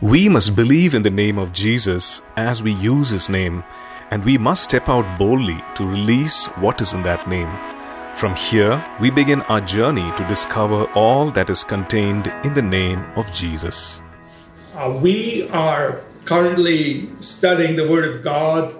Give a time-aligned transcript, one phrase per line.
[0.00, 3.62] We must believe in the name of Jesus as we use his name,
[4.10, 7.48] and we must step out boldly to release what is in that name.
[8.16, 13.04] From here, we begin our journey to discover all that is contained in the name
[13.14, 14.02] of Jesus.
[14.74, 18.74] Uh, we are currently studying the Word of God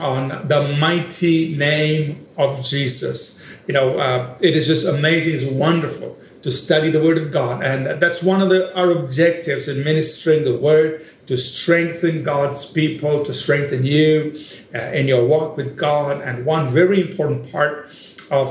[0.00, 3.46] on the mighty name of Jesus.
[3.68, 7.64] You know, uh, it is just amazing, it's wonderful to study the Word of God.
[7.64, 13.24] And that's one of the, our objectives in ministering the Word to strengthen God's people,
[13.24, 16.22] to strengthen you uh, in your walk with God.
[16.22, 17.90] And one very important part
[18.30, 18.48] of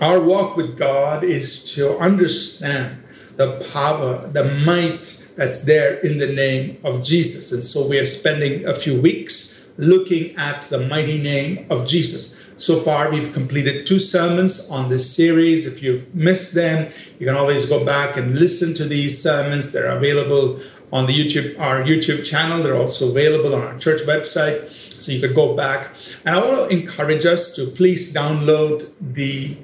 [0.00, 3.00] our walk with God is to understand
[3.36, 7.52] the power, the might that's there in the name of Jesus.
[7.52, 12.44] And so we are spending a few weeks looking at the mighty name of Jesus.
[12.58, 15.64] So far, we've completed two sermons on this series.
[15.64, 19.70] If you've missed them, you can always go back and listen to these sermons.
[19.70, 20.60] They're available
[20.92, 22.60] on the YouTube, our YouTube channel.
[22.60, 24.70] They're also available on our church website.
[25.00, 25.92] So you could go back.
[26.24, 29.56] And I want to encourage us to please download the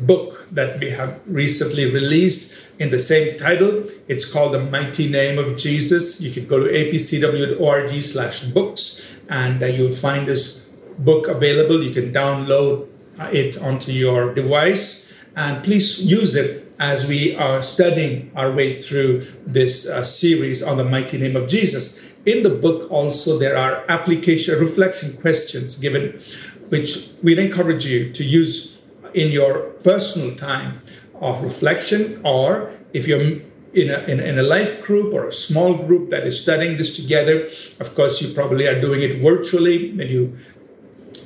[0.00, 3.86] book that we have recently released in the same title.
[4.06, 6.20] It's called The Mighty Name of Jesus.
[6.20, 10.57] You can go to apcwo.org slash books and uh, you'll find this
[10.98, 11.82] book available.
[11.82, 17.60] You can download uh, it onto your device and please use it as we are
[17.62, 22.12] studying our way through this uh, series on the mighty name of Jesus.
[22.26, 26.20] In the book, also, there are application reflection questions given,
[26.68, 28.82] which we'd encourage you to use
[29.14, 30.82] in your personal time
[31.20, 35.74] of reflection, or if you're in a, in, in, a life group or a small
[35.74, 37.48] group that is studying this together.
[37.80, 40.36] Of course, you probably are doing it virtually, and you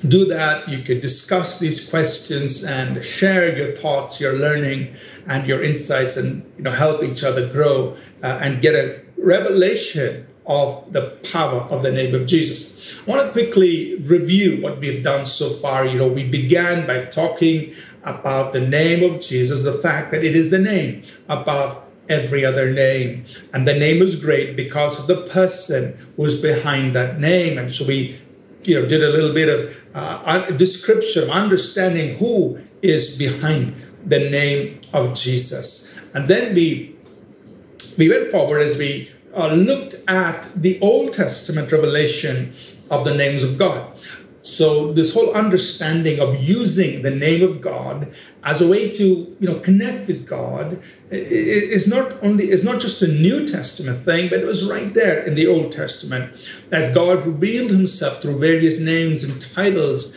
[0.07, 0.69] do that.
[0.69, 4.95] You could discuss these questions and share your thoughts, your learning,
[5.27, 10.27] and your insights, and you know help each other grow uh, and get a revelation
[10.47, 12.97] of the power of the name of Jesus.
[13.07, 15.87] I want to quickly review what we've done so far.
[15.87, 20.35] You know, we began by talking about the name of Jesus, the fact that it
[20.35, 23.25] is the name above every other name.
[23.53, 27.59] And the name is great because of the person who's behind that name.
[27.59, 28.21] And so we
[28.65, 33.75] you know, did a little bit of uh, description, understanding who is behind
[34.05, 35.99] the name of Jesus.
[36.15, 36.97] And then we
[37.99, 42.55] we went forward as we uh, looked at the Old Testament revelation
[42.91, 43.93] of the names of God.
[44.43, 49.47] So this whole understanding of using the name of God as a way to you
[49.47, 54.41] know connect with God is not only is not just a New Testament thing, but
[54.41, 56.35] it was right there in the Old Testament
[56.73, 60.17] as God revealed Himself through various names and titles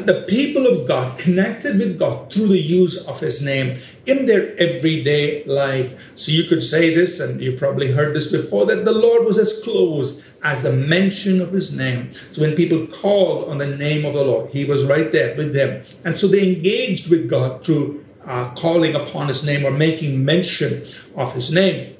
[0.00, 4.56] the people of God connected with God through the use of His name in their
[4.58, 6.12] everyday life.
[6.16, 9.38] So you could say this, and you probably heard this before, that the Lord was
[9.38, 12.14] as close as the mention of His name.
[12.30, 15.52] So when people called on the name of the Lord, He was right there with
[15.52, 15.84] them.
[16.04, 20.84] And so they engaged with God through uh, calling upon His name or making mention
[21.16, 21.97] of His name.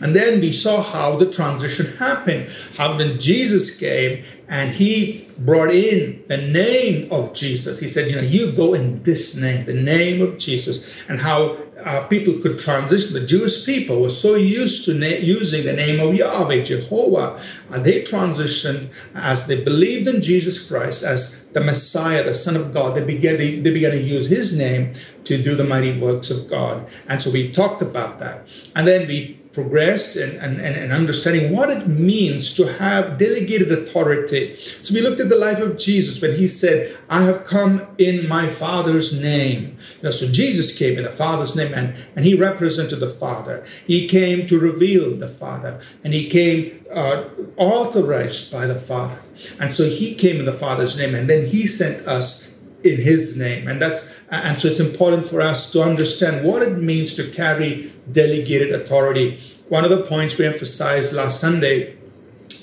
[0.00, 5.70] And then we saw how the transition happened, how when Jesus came and he brought
[5.70, 7.80] in the name of Jesus.
[7.80, 11.56] He said, you know, you go in this name, the name of Jesus, and how
[11.84, 13.20] uh, people could transition.
[13.20, 17.40] The Jewish people were so used to na- using the name of Yahweh, Jehovah,
[17.70, 22.74] and they transitioned as they believed in Jesus Christ as the Messiah, the Son of
[22.74, 22.96] God.
[22.96, 26.48] They began, they, they began to use his name to do the mighty works of
[26.48, 26.88] God.
[27.08, 28.48] And so we talked about that.
[28.74, 34.54] And then we progressed and, and, and understanding what it means to have delegated authority.
[34.56, 38.28] So we looked at the life of Jesus when he said, I have come in
[38.28, 39.78] my Father's name.
[39.96, 43.64] You know, so Jesus came in the Father's name and, and he represented the Father.
[43.86, 47.24] He came to reveal the Father and he came uh,
[47.56, 49.18] authorized by the Father.
[49.58, 53.38] And so he came in the Father's name and then he sent us in his
[53.38, 53.68] name.
[53.68, 57.92] And that's and so it's important for us to understand what it means to carry
[58.10, 59.40] delegated authority.
[59.68, 61.96] One of the points we emphasized last Sunday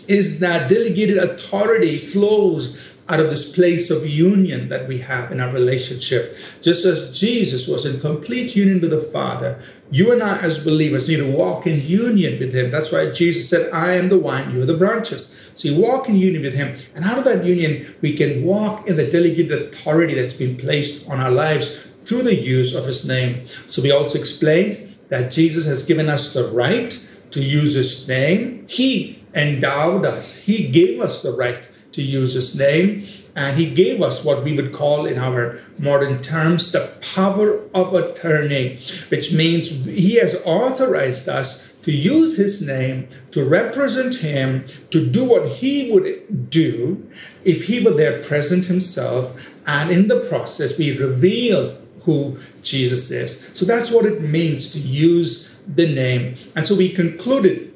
[0.07, 2.77] is that delegated authority flows
[3.09, 6.37] out of this place of union that we have in our relationship.
[6.61, 9.61] Just as Jesus was in complete union with the Father,
[9.91, 12.71] you and I, as believers, need to walk in union with Him.
[12.71, 15.51] That's why Jesus said, I am the vine, you are the branches.
[15.55, 16.77] So you walk in union with Him.
[16.95, 21.09] And out of that union, we can walk in the delegated authority that's been placed
[21.09, 23.47] on our lives through the use of His name.
[23.67, 26.91] So we also explained that Jesus has given us the right
[27.31, 28.65] to use His name.
[28.69, 33.07] He endowed us, He gave us the right to use his name.
[33.35, 37.93] And he gave us what we would call in our modern terms the power of
[37.95, 38.79] attorney,
[39.09, 45.23] which means he has authorized us to use his name to represent him, to do
[45.27, 47.09] what he would do
[47.43, 49.35] if he were there present himself,
[49.65, 53.49] and in the process, we reveal who Jesus is.
[53.53, 56.35] So that's what it means to use the name.
[56.55, 57.72] And so we concluded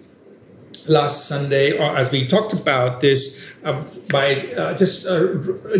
[0.87, 5.33] last Sunday, or as we talked about this, uh, by uh, just uh,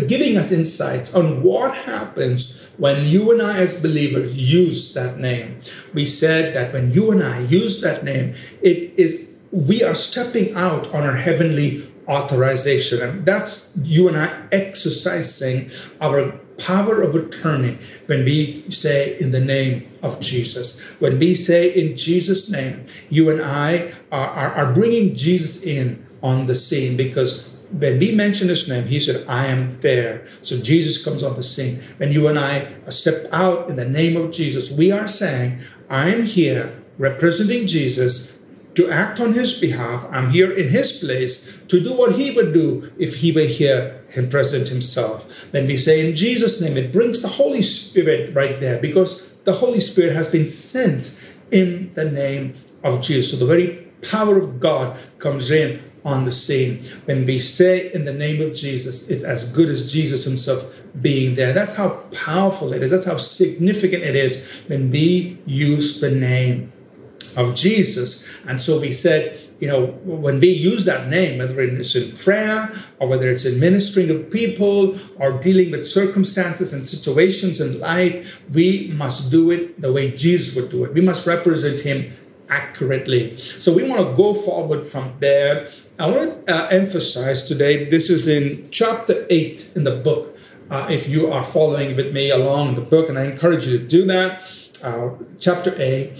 [0.06, 5.60] giving us insights on what happens when you and I, as believers, use that name.
[5.94, 10.54] We said that when you and I use that name, it is we are stepping
[10.54, 15.70] out on our heavenly authorization, and that's you and I exercising
[16.00, 20.84] our power of attorney when we say in the name of Jesus.
[21.00, 26.46] When we say in Jesus' name, you and I are, are, bringing Jesus in on
[26.46, 30.26] the scene because when we mention his name, he said, I am there.
[30.42, 31.82] So Jesus comes on the scene.
[31.98, 35.58] When you and I step out in the name of Jesus, we are saying,
[35.90, 38.38] I am here representing Jesus
[38.74, 40.06] to act on his behalf.
[40.10, 44.04] I'm here in his place to do what he would do if he were here
[44.14, 45.52] and present himself.
[45.52, 49.52] When we say in Jesus' name, it brings the Holy Spirit right there because the
[49.52, 51.18] Holy Spirit has been sent
[51.50, 52.54] in the name
[52.84, 53.32] of Jesus.
[53.32, 56.84] So the very power of God comes in on the scene.
[57.04, 61.34] When we say in the name of Jesus, it's as good as Jesus himself being
[61.34, 61.52] there.
[61.52, 62.90] That's how powerful it is.
[62.90, 66.72] That's how significant it is when we use the name
[67.36, 68.28] of Jesus.
[68.46, 72.70] And so we said, you know, when we use that name, whether it's in prayer
[73.00, 78.40] or whether it's in ministering to people or dealing with circumstances and situations in life,
[78.54, 80.94] we must do it the way Jesus would do it.
[80.94, 82.16] We must represent him
[82.50, 83.36] accurately.
[83.36, 85.68] So we want to go forward from there.
[85.98, 90.36] I want to uh, emphasize today, this is in chapter 8 in the book.
[90.70, 93.84] Uh, if you are following with me along the book, and I encourage you to
[93.84, 94.42] do that
[94.82, 95.10] uh,
[95.40, 96.12] chapter 8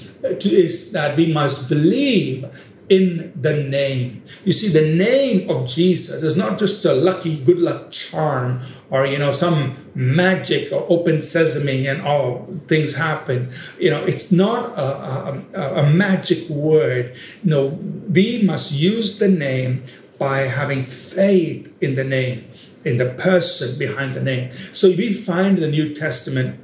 [0.47, 2.47] is that we must believe
[2.89, 4.23] in the name.
[4.45, 9.07] You see, the name of Jesus is not just a lucky good luck charm or,
[9.07, 13.51] you know, some magic or open sesame and all things happen.
[13.79, 17.17] You know, it's not a, a, a magic word.
[17.45, 19.85] No, we must use the name
[20.19, 22.51] by having faith in the name,
[22.85, 24.51] in the person behind the name.
[24.73, 26.61] So we find in the New Testament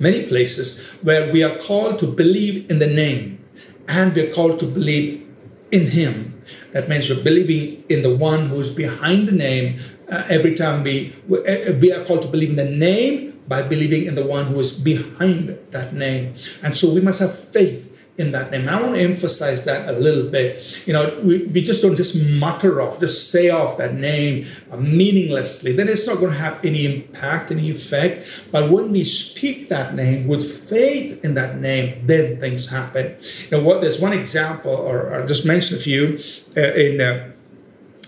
[0.00, 3.44] many places where we are called to believe in the name
[3.88, 5.26] and we're called to believe
[5.70, 6.35] in Him.
[6.72, 9.80] That means we're believing in the one who's behind the name.
[10.08, 14.14] Uh, every time we, we are called to believe in the name by believing in
[14.14, 16.34] the one who is behind that name.
[16.62, 17.85] And so we must have faith
[18.18, 18.68] in that name.
[18.68, 20.86] I want to emphasize that a little bit.
[20.86, 24.46] You know, we, we just don't just mutter off, just say off that name
[24.76, 25.72] meaninglessly.
[25.72, 28.42] Then it's not going to have any impact, any effect.
[28.50, 33.16] But when we speak that name with faith in that name, then things happen.
[33.50, 36.18] You know, what there's one example, or I'll just mention a few
[36.56, 37.00] uh, in.
[37.00, 37.32] Uh,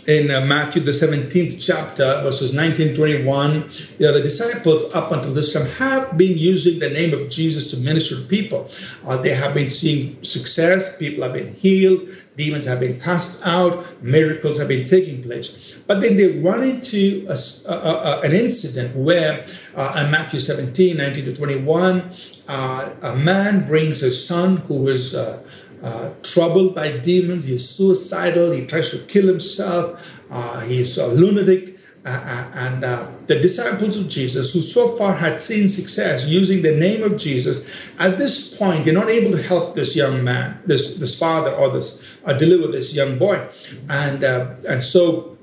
[0.08, 5.34] in uh, Matthew, the 17th chapter, verses 19 21, you know, the disciples up until
[5.34, 8.70] this time have been using the name of Jesus to minister to people.
[9.06, 12.08] Uh, they have been seeing success, people have been healed,
[12.38, 15.76] demons have been cast out, miracles have been taking place.
[15.86, 17.36] But then they run into a,
[17.70, 19.44] a, a, an incident where
[19.76, 22.10] uh, in Matthew 17 19 to 21,
[22.48, 25.42] uh, a man brings his son who is uh,
[25.82, 27.46] uh, troubled by demons.
[27.46, 28.50] He's suicidal.
[28.52, 30.20] He tries to kill himself.
[30.30, 31.76] Uh, he's a lunatic.
[32.06, 36.62] Uh, uh and uh, the disciples of Jesus, who so far had seen success using
[36.62, 37.68] the name of Jesus,
[37.98, 41.70] at this point they're not able to help this young man, this this father, or
[41.70, 43.46] this deliver this young boy,
[43.90, 45.36] and and so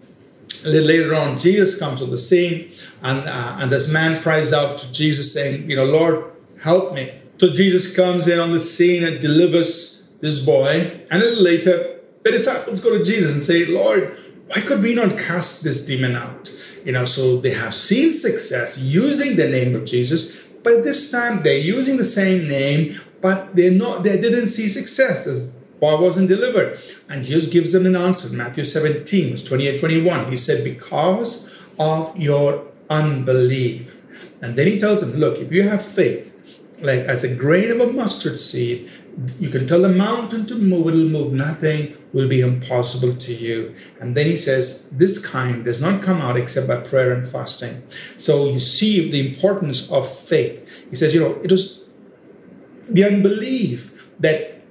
[0.63, 2.71] later on Jesus comes on the scene,
[3.03, 6.23] and and this man cries out to Jesus, saying, "You know, Lord,
[6.63, 11.01] help me." So Jesus comes in on the scene and delivers this boy.
[11.11, 14.17] And a little later, the disciples go to Jesus and say, Lord,
[14.47, 16.51] why could we not cast this demon out?
[16.83, 21.43] You know, so they have seen success using the name of Jesus, but this time
[21.43, 25.25] they're using the same name, but they're not, they didn't see success.
[25.25, 25.43] This
[25.79, 26.79] boy wasn't delivered.
[27.07, 28.35] And Jesus gives them an answer.
[28.35, 30.31] Matthew 17, verse 28, 21.
[30.31, 34.01] He said, Because of your unbelief.
[34.41, 36.34] And then he tells them, Look, if you have faith,
[36.81, 38.89] like as a grain of a mustard seed,
[39.39, 41.33] you can tell the mountain to move, it'll move.
[41.33, 43.75] Nothing will be impossible to you.
[43.99, 47.83] And then he says, This kind does not come out except by prayer and fasting.
[48.17, 50.87] So you see the importance of faith.
[50.89, 51.83] He says, You know, it was
[52.89, 54.61] the unbelief that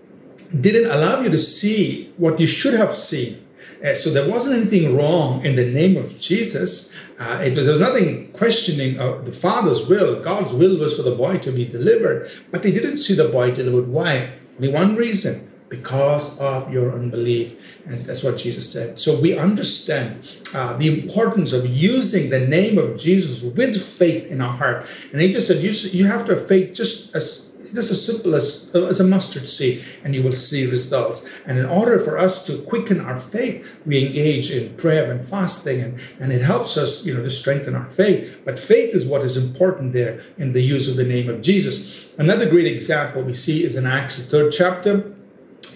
[0.61, 3.44] didn't allow you to see what you should have seen.
[3.85, 6.95] Uh, so there wasn't anything wrong in the name of Jesus.
[7.19, 10.23] Uh, it, there was nothing questioning uh, the Father's will.
[10.23, 13.51] God's will was for the boy to be delivered, but they didn't see the boy
[13.51, 13.89] delivered.
[13.89, 14.33] Why?
[14.57, 17.81] Only one reason because of your unbelief.
[17.87, 18.99] And that's what Jesus said.
[18.99, 24.41] So we understand uh, the importance of using the name of Jesus with faith in
[24.41, 24.87] our heart.
[25.13, 28.35] And he just said, you, you have to have faith just as just as simple
[28.35, 31.29] as, as a mustard seed, and you will see results.
[31.47, 35.81] And in order for us to quicken our faith, we engage in prayer and fasting,
[35.81, 38.41] and, and it helps us, you know, to strengthen our faith.
[38.45, 42.09] But faith is what is important there in the use of the name of Jesus.
[42.17, 45.11] Another great example we see is in Acts, the third chapter.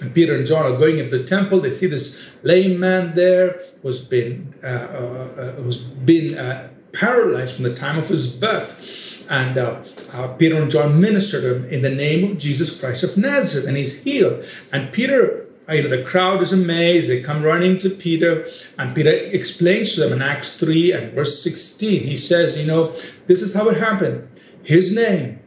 [0.00, 1.58] And Peter and John are going into the temple.
[1.58, 7.56] They see this lame man there who's been uh, uh, uh who's been uh, paralyzed
[7.56, 11.82] from the time of his birth and uh, uh, Peter and John ministered him in
[11.82, 14.44] the name of Jesus Christ of Nazareth, and he's healed.
[14.72, 17.10] And Peter, uh, you know, the crowd is amazed.
[17.10, 21.42] They come running to Peter, and Peter explains to them in Acts 3 and verse
[21.42, 22.04] 16.
[22.04, 22.94] He says, You know,
[23.26, 24.28] this is how it happened.
[24.62, 25.40] His name,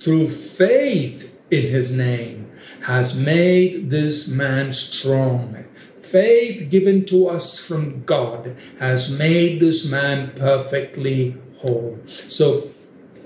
[0.00, 2.50] through faith in his name,
[2.82, 5.64] has made this man strong.
[6.02, 11.98] Faith given to us from God has made this man perfectly whole.
[12.06, 12.68] So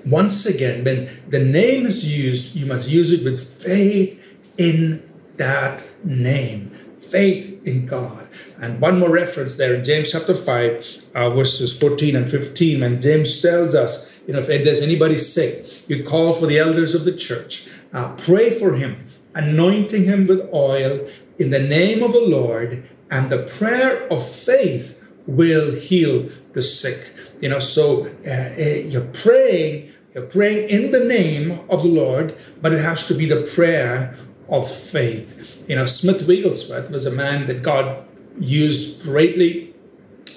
[0.04, 4.20] once again, when the name is used, you must use it with faith
[4.58, 5.02] in
[5.36, 8.28] that name, faith in God.
[8.60, 12.82] And one more reference there in James chapter 5, uh, verses 14 and 15.
[12.82, 16.94] And James tells us, you know, if there's anybody sick, you call for the elders
[16.94, 22.12] of the church, uh, pray for him, anointing him with oil in the name of
[22.12, 27.14] the Lord, and the prayer of faith will heal the sick.
[27.40, 32.34] You know, so uh, uh you're praying you're praying in the name of the Lord,
[32.62, 34.16] but it has to be the prayer
[34.48, 35.54] of faith.
[35.68, 38.02] You know, Smith Wigglesworth was a man that God
[38.40, 39.74] used greatly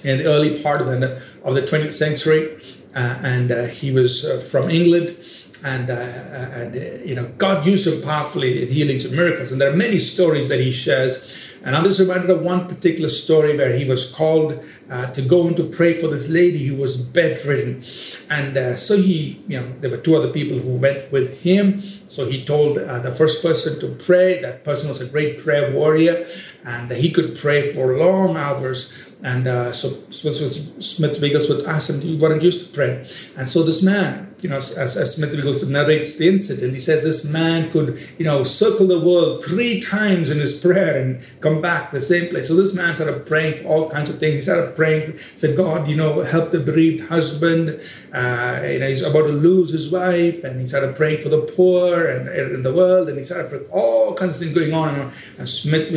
[0.03, 2.61] in the early part of the, of the 20th century.
[2.93, 5.15] Uh, and uh, he was uh, from England.
[5.63, 9.51] And, uh, and uh, you know, God used him powerfully in healings and miracles.
[9.51, 13.09] And there are many stories that he shares and I'm just reminded of one particular
[13.09, 16.75] story where he was called uh, to go and to pray for this lady who
[16.75, 17.83] was bedridden.
[18.29, 21.81] And uh, so he, you know, there were two other people who went with him.
[22.07, 24.41] So he told uh, the first person to pray.
[24.41, 26.25] That person was a great prayer warrior
[26.65, 29.13] and he could pray for long hours.
[29.21, 33.63] And uh, so Smith Wigglesworth asked him, "What did you used to pray?" And so
[33.63, 37.71] this man, you know, as, as Smith Wigglesworth narrates the incident, he says this man
[37.71, 42.01] could, you know, circle the world three times in his prayer and come back the
[42.01, 42.47] same place.
[42.47, 44.35] So this man started praying for all kinds of things.
[44.35, 47.79] He started praying, said, "God, you know, help the bereaved husband.
[48.13, 51.41] Uh, you know, he's about to lose his wife." And he started praying for the
[51.41, 53.09] poor and in the world.
[53.09, 55.11] And he started praying all kinds of things going on.
[55.37, 55.89] And Smith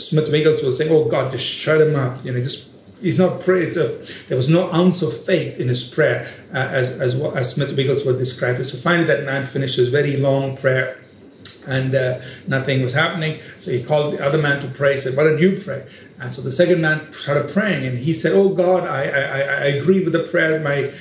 [0.00, 2.69] Smith Wigglesworth saying, "Oh God, just shut him up." You know, just
[3.00, 3.70] he's not praying.
[3.70, 8.18] there was no ounce of faith in his prayer, uh, as, as, as Smith Wigglesworth
[8.18, 8.64] described it.
[8.66, 10.98] So finally, that man finished his very long prayer
[11.68, 13.40] and uh, nothing was happening.
[13.56, 15.86] So he called the other man to pray, said, Why don't you pray?
[16.18, 19.64] And so the second man started praying, and he said, Oh God, I, I, I
[19.66, 20.60] agree with the prayer.
[20.60, 20.92] My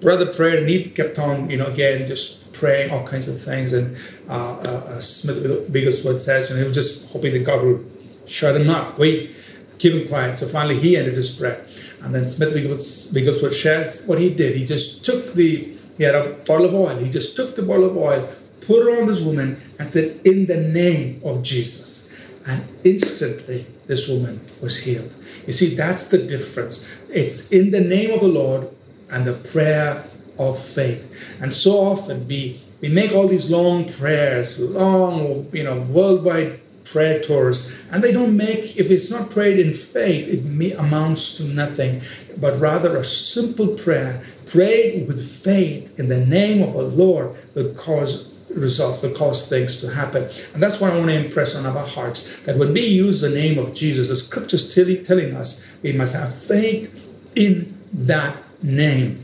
[0.00, 3.72] brother prayed, and he kept on, you know, again, just praying all kinds of things.
[3.72, 3.96] And
[4.28, 7.90] uh, uh, Smith Wigglesworth says, and he was just hoping that God would
[8.26, 8.98] shut him up.
[8.98, 9.36] Wait
[9.78, 10.38] keep him quiet.
[10.38, 11.64] So finally, he ended his prayer.
[12.02, 14.56] And then Smith Wigglesworth shares what he did.
[14.56, 16.96] He just took the, he had a bottle of oil.
[16.96, 18.28] He just took the bottle of oil,
[18.62, 22.14] put it on this woman, and said, In the name of Jesus.
[22.46, 25.12] And instantly, this woman was healed.
[25.46, 26.88] You see, that's the difference.
[27.08, 28.68] It's in the name of the Lord
[29.10, 30.04] and the prayer
[30.38, 31.12] of faith.
[31.40, 37.20] And so often we we make all these long prayers, long, you know, worldwide prayer
[37.20, 42.00] tours, and they don't make, if it's not prayed in faith, it amounts to nothing,
[42.38, 47.74] but rather a simple prayer prayed with faith in the name of the Lord will
[47.74, 50.28] cause results, will cause things to happen.
[50.54, 53.28] And that's what I want to impress on our hearts that when we use the
[53.28, 56.92] name of Jesus, the scriptures telling, telling us we must have faith
[57.34, 59.22] in that name.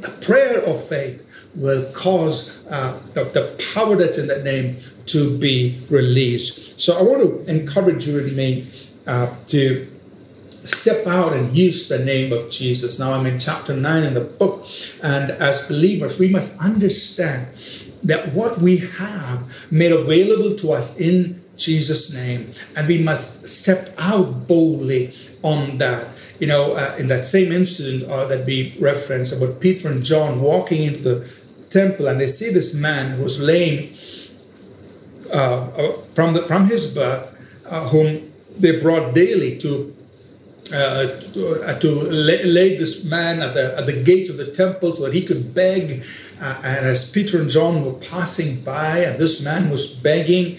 [0.00, 1.24] The prayer of faith
[1.54, 4.76] will cause uh, the, the power that's in that name
[5.08, 6.80] to be released.
[6.80, 8.66] So I want to encourage you and me
[9.06, 9.90] uh, to
[10.64, 12.98] step out and use the name of Jesus.
[12.98, 14.66] Now I'm in chapter 9 in the book,
[15.02, 17.48] and as believers, we must understand
[18.02, 23.94] that what we have made available to us in Jesus' name, and we must step
[23.98, 26.08] out boldly on that.
[26.38, 30.40] You know, uh, in that same incident uh, that we referenced about Peter and John
[30.40, 31.32] walking into the
[31.68, 33.94] temple, and they see this man who's lame
[36.14, 39.94] from, the, from his birth, uh, whom they brought daily to
[40.70, 44.50] uh, to, uh, to lay, lay, this man at the, at the gate of the
[44.50, 46.04] temple so that he could beg.
[46.42, 50.56] Uh, and as Peter and John were passing by, and this man was begging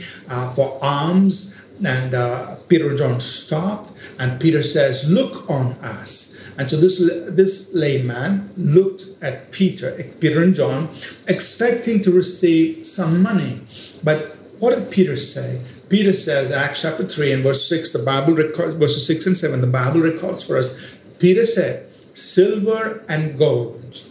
[0.55, 6.41] for alms, and uh, Peter and John stopped, and Peter says, Look on us.
[6.57, 6.99] And so this,
[7.29, 10.89] this lame man looked at Peter, Peter and John,
[11.27, 13.61] expecting to receive some money.
[14.03, 15.61] But what did Peter say?
[15.89, 19.61] Peter says, Acts chapter 3 and verse 6, the Bible records, verses 6 and 7,
[19.61, 20.77] the Bible records for us.
[21.17, 24.01] Peter said, Silver and gold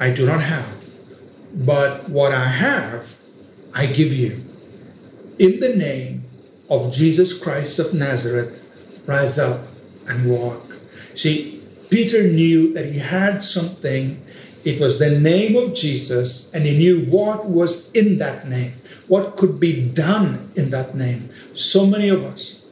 [0.00, 0.84] I do not have,
[1.54, 3.16] but what I have,
[3.72, 4.44] I give you.
[5.38, 6.24] In the name
[6.68, 8.66] of Jesus Christ of Nazareth,
[9.06, 9.68] rise up
[10.08, 10.78] and walk.
[11.14, 14.23] See, Peter knew that he had something.
[14.64, 18.72] It was the name of Jesus, and he knew what was in that name,
[19.08, 21.28] what could be done in that name.
[21.52, 22.66] So many of us,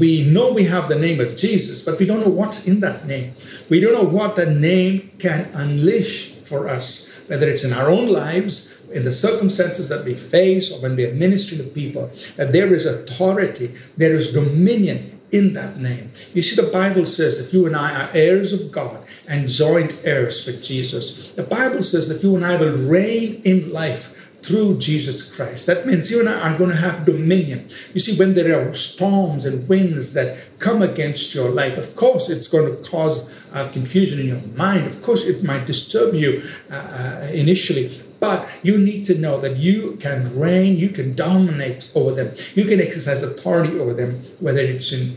[0.00, 3.06] we know we have the name of Jesus, but we don't know what's in that
[3.06, 3.34] name.
[3.70, 8.08] We don't know what the name can unleash for us, whether it's in our own
[8.08, 12.52] lives, in the circumstances that we face, or when we are ministering to people, that
[12.52, 16.10] there is authority, there is dominion in that name.
[16.32, 20.02] You see, the Bible says that you and I are heirs of God and joint
[20.04, 21.30] heirs with Jesus.
[21.30, 25.66] The Bible says that you and I will reign in life through Jesus Christ.
[25.66, 27.68] That means you and I are going to have dominion.
[27.94, 32.28] You see, when there are storms and winds that come against your life, of course,
[32.28, 34.86] it's going to cause uh, confusion in your mind.
[34.86, 38.00] Of course, it might disturb you uh, uh, initially.
[38.24, 42.64] But you need to know that you can reign, you can dominate over them, you
[42.64, 45.14] can exercise authority over them, whether it's in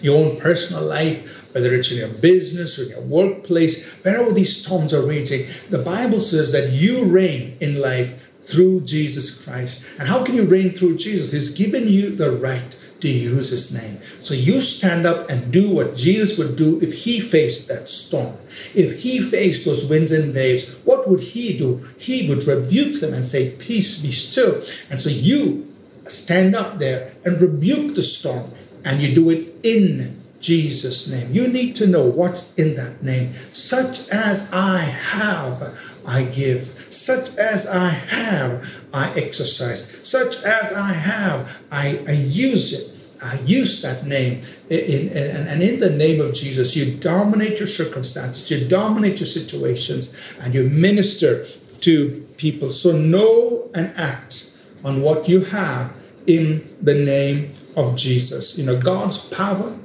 [0.00, 4.92] your own personal life, whether it's in your business or your workplace, wherever these storms
[4.92, 5.46] are raging.
[5.70, 9.86] The Bible says that you reign in life through Jesus Christ.
[10.00, 11.30] And how can you reign through Jesus?
[11.30, 13.98] He's given you the right to use his name.
[14.22, 18.36] So you stand up and do what Jesus would do if he faced that storm.
[18.74, 21.88] If he faced those winds and waves, what would he do?
[21.98, 24.62] He would rebuke them and say, Peace, be still.
[24.88, 25.68] And so you
[26.06, 28.50] stand up there and rebuke the storm,
[28.84, 31.28] and you do it in Jesus' name.
[31.32, 33.34] You need to know what's in that name.
[33.50, 36.86] Such as I have, I give.
[36.88, 40.06] Such as I have, I exercise.
[40.06, 42.91] Such as I have, I, I use it.
[43.22, 44.42] I use that name.
[44.68, 49.26] In, in, and in the name of Jesus, you dominate your circumstances, you dominate your
[49.26, 51.46] situations, and you minister
[51.80, 52.70] to people.
[52.70, 54.50] So know and act
[54.84, 55.92] on what you have
[56.26, 58.58] in the name of Jesus.
[58.58, 59.76] You know, God's power,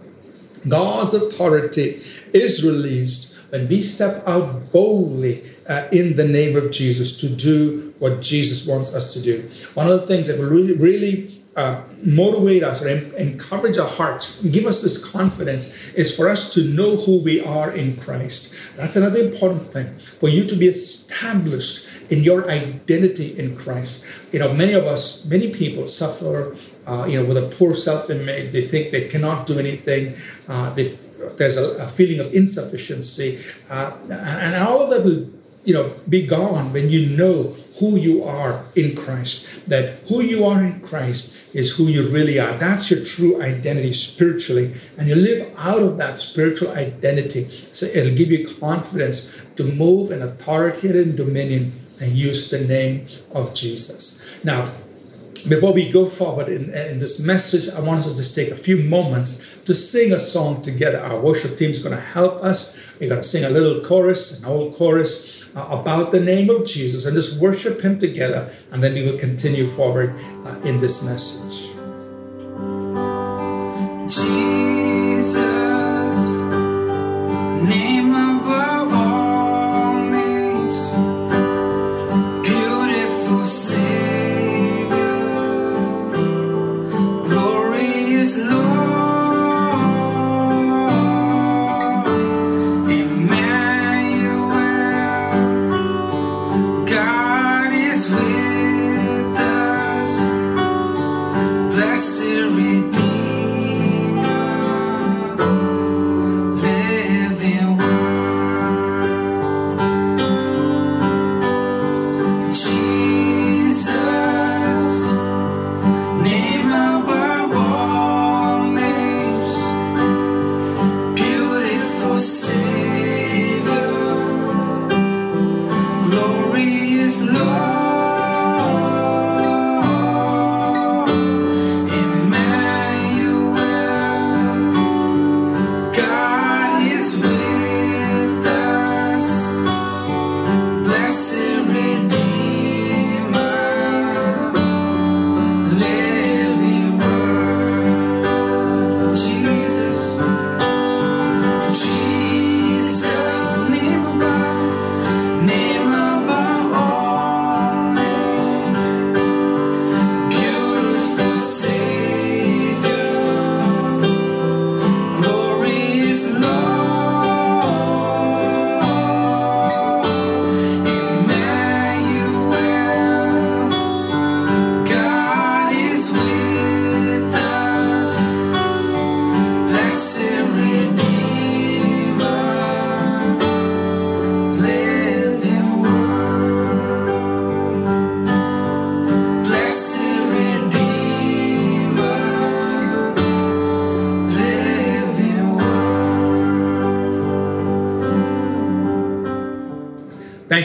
[0.68, 2.02] God's authority
[2.34, 7.94] is released when we step out boldly uh, in the name of Jesus to do
[8.00, 9.50] what Jesus wants us to do.
[9.74, 14.44] One of the things that will really, really uh, motivate us or encourage our hearts,
[14.46, 18.56] give us this confidence, is for us to know who we are in Christ.
[18.78, 24.06] That's another important thing for you to be established in your identity in Christ.
[24.32, 28.54] You know, many of us, many people suffer, uh, you know, with a poor self-image.
[28.54, 30.16] They think they cannot do anything.
[30.48, 30.84] Uh, they,
[31.38, 33.40] there's a, a, feeling of insufficiency,
[33.70, 35.28] uh, and, and all of that will
[35.68, 39.48] you know, be gone when you know who you are in Christ.
[39.68, 42.58] That who you are in Christ is who you really are.
[42.58, 44.74] That's your true identity spiritually.
[44.98, 47.50] And you live out of that spiritual identity.
[47.72, 53.08] So it'll give you confidence to move in authority and dominion and use the name
[53.32, 54.26] of Jesus.
[54.44, 54.72] Now,
[55.48, 58.58] before we go forward in, in this message, I want us to just take a
[58.58, 61.00] few moments to sing a song together.
[61.00, 62.76] Our worship team is going to help us.
[63.00, 65.37] We're going to sing a little chorus, an old chorus
[65.70, 69.68] about the name of Jesus and just worship Him together, and then we will continue
[69.68, 70.14] forward
[70.46, 71.74] uh, in this message.
[74.08, 75.38] Jesus,
[77.68, 79.27] name above all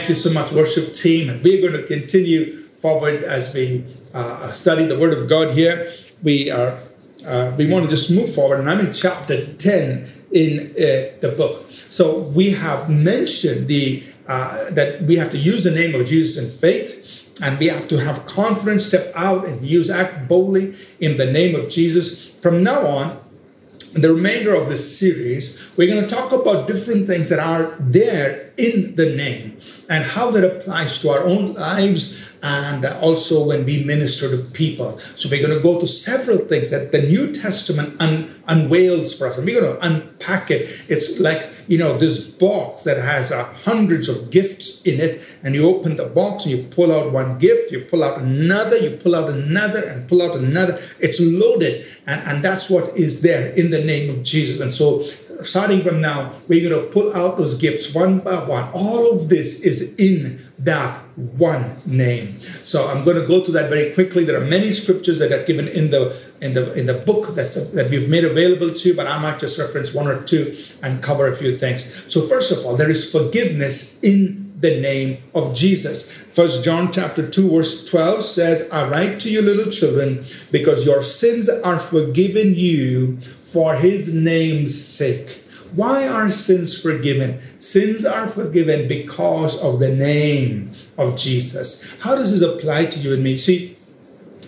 [0.03, 1.29] Thank you so much, worship team.
[1.29, 5.89] And we're going to continue forward as we uh, study the Word of God here.
[6.21, 6.77] We are
[7.25, 11.33] uh, we want to just move forward, and I'm in chapter 10 in uh, the
[11.37, 11.71] book.
[11.87, 16.35] So we have mentioned the uh, that we have to use the name of Jesus
[16.37, 17.23] in faith.
[17.41, 21.55] And we have to have confidence, step out and use, act boldly in the name
[21.55, 22.27] of Jesus.
[22.27, 23.23] From now on,
[23.93, 28.52] the remainder of this series, we're going to talk about different things that are there
[28.57, 33.85] in the name and how that applies to our own lives and also when we
[33.85, 34.99] minister to people.
[34.99, 39.27] So we're going to go to several things that the New Testament un- unveils for
[39.27, 40.83] us, and we're going to unpack it.
[40.89, 45.55] It's like you know this box that has uh, hundreds of gifts in it, and
[45.55, 48.97] you open the box and you pull out one gift, you pull out another, you
[48.97, 50.77] pull out another, and pull out another.
[50.99, 54.59] It's loaded, and, and that's what is there in the name of Jesus.
[54.59, 55.03] And so
[55.41, 58.69] starting from now, we're going to pull out those gifts one by one.
[58.73, 62.39] All of this is in that one name.
[62.61, 64.23] So I'm going to go to that very quickly.
[64.23, 67.51] There are many scriptures that are given in the in the in the book that
[67.73, 71.01] that we've made available to you, but I might just reference one or two and
[71.01, 72.11] cover a few things.
[72.11, 76.09] So first of all, there is forgiveness in the name of Jesus.
[76.09, 81.03] First John chapter 2 verse 12 says, I write to you little children because your
[81.03, 85.43] sins are forgiven you for his name's sake.
[85.75, 87.41] Why are sins forgiven?
[87.59, 91.91] Sins are forgiven because of the name of Jesus.
[91.99, 93.37] How does this apply to you and me?
[93.37, 93.72] See,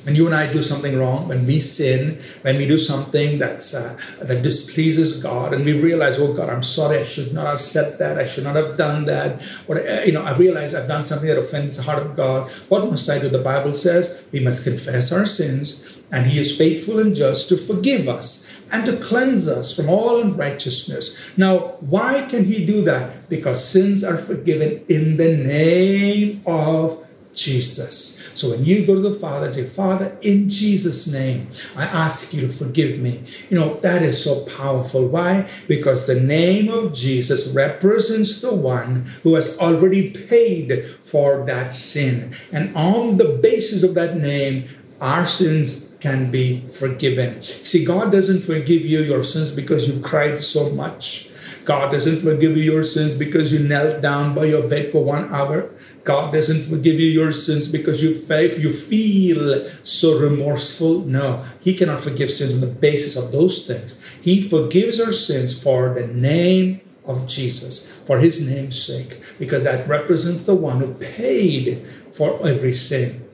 [0.06, 3.74] when you and I do something wrong, when we sin, when we do something that's
[3.74, 7.60] uh, that displeases God, and we realize, oh God, I'm sorry, I should not have
[7.60, 10.88] said that, I should not have done that, or uh, you know, I realize I've
[10.88, 12.52] done something that offends the heart of God.
[12.70, 13.30] What must I do?
[13.30, 17.58] The Bible says we must confess our sins, and He is faithful and just to
[17.58, 21.18] forgive us and to cleanse us from all unrighteousness.
[21.38, 23.30] Now, why can He do that?
[23.30, 27.05] Because sins are forgiven in the name of
[27.36, 28.30] Jesus.
[28.34, 32.42] So when you go to the Father say, Father, in Jesus' name, I ask you
[32.42, 33.24] to forgive me.
[33.50, 35.08] You know, that is so powerful.
[35.08, 35.48] Why?
[35.68, 42.34] Because the name of Jesus represents the one who has already paid for that sin.
[42.52, 44.68] And on the basis of that name,
[45.02, 47.42] our sins can be forgiven.
[47.42, 51.32] See, God doesn't forgive you your sins because you've cried so much.
[51.66, 55.34] God doesn't forgive you your sins because you knelt down by your bed for one
[55.34, 55.72] hour.
[56.06, 61.00] God doesn't forgive you your sins because you faith you feel so remorseful.
[61.00, 64.00] No, He cannot forgive sins on the basis of those things.
[64.22, 69.88] He forgives our sins for the name of Jesus, for His name's sake, because that
[69.88, 73.28] represents the one who paid for every sin.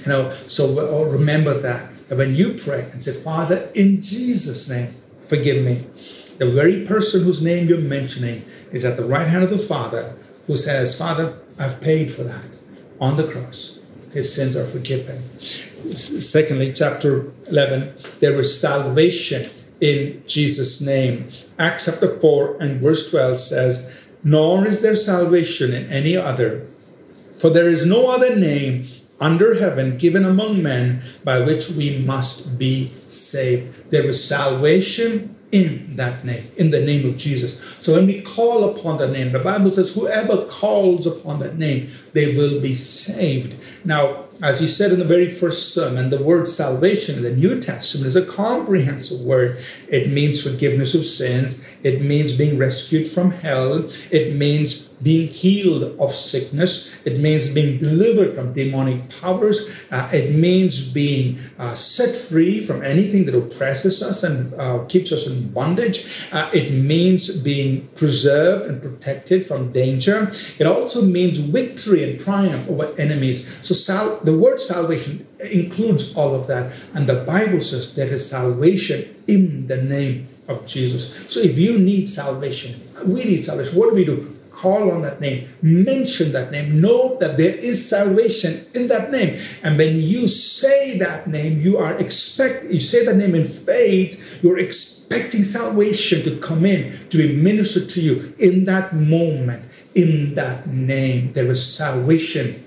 [0.00, 1.90] You know, so remember that.
[2.08, 4.94] And when you pray and say, Father, in Jesus' name,
[5.26, 5.86] forgive me.
[6.38, 10.16] The very person whose name you're mentioning is at the right hand of the Father
[10.46, 12.58] who says, Father, I've paid for that
[13.00, 13.80] on the cross.
[14.12, 15.22] His sins are forgiven.
[15.40, 19.48] Secondly, chapter 11, there is salvation
[19.80, 21.30] in Jesus' name.
[21.58, 26.66] Acts chapter 4 and verse 12 says, Nor is there salvation in any other,
[27.38, 28.88] for there is no other name
[29.20, 33.90] under heaven given among men by which we must be saved.
[33.90, 37.62] There is salvation in that name, in the name of Jesus.
[37.78, 41.90] So when we call upon the name, the Bible says, whoever calls upon that name,
[42.14, 43.54] they will be saved.
[43.84, 47.60] Now, as he said in the very first sermon, the word salvation in the New
[47.60, 49.62] Testament is a comprehensive word.
[49.88, 51.68] It means forgiveness of sins.
[51.84, 53.88] It means being rescued from hell.
[54.10, 57.04] It means being healed of sickness.
[57.04, 59.74] It means being delivered from demonic powers.
[59.90, 65.12] Uh, it means being uh, set free from anything that oppresses us and uh, keeps
[65.12, 66.28] us in bondage.
[66.32, 70.30] Uh, it means being preserved and protected from danger.
[70.58, 73.48] It also means victory and triumph over enemies.
[73.66, 76.72] So sal- the word salvation includes all of that.
[76.94, 81.14] And the Bible says there is salvation in the name of Jesus.
[81.32, 83.78] So if you need salvation, we need salvation.
[83.78, 84.38] What do we do?
[84.52, 89.40] Call on that name, mention that name, know that there is salvation in that name.
[89.62, 94.42] And when you say that name, you are expect you say that name in faith,
[94.42, 100.34] you're expecting salvation to come in, to be ministered to you in that moment, in
[100.34, 101.32] that name.
[101.32, 102.64] There is salvation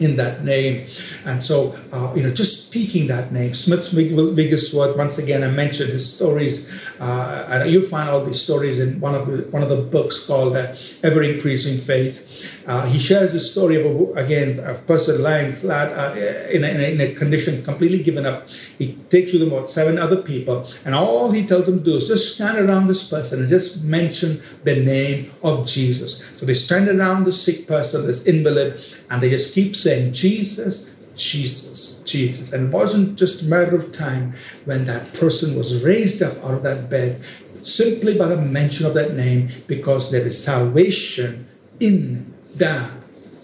[0.00, 0.86] in that name.
[1.24, 5.90] And so, uh, you know, just speaking that name, Smith Wigglesworth, once again, I mentioned
[5.90, 6.87] his stories.
[6.98, 10.56] Uh, you find all these stories in one of the, one of the books called
[10.56, 12.62] uh, Ever Increasing Faith.
[12.66, 16.18] Uh, he shares the story of, a, again, a person lying flat uh,
[16.50, 18.50] in, a, in, a, in a condition completely given up.
[18.50, 21.96] He takes with him about seven other people, and all he tells them to do
[21.96, 26.38] is just stand around this person and just mention the name of Jesus.
[26.38, 28.80] So they stand around the sick person, this invalid,
[29.10, 32.52] and they just keep saying, Jesus, Jesus, Jesus.
[32.52, 36.54] And it wasn't just a matter of time when that person was raised up out
[36.54, 37.22] of that bed
[37.62, 41.48] simply by the mention of that name because there is salvation
[41.80, 42.90] in that